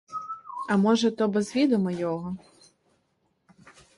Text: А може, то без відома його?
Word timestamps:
А 0.69 0.77
може, 0.77 1.11
то 1.11 1.27
без 1.27 1.55
відома 1.55 1.91
його? 1.91 2.37